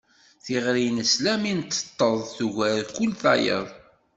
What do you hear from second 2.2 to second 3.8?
tugar kul tayeḍ.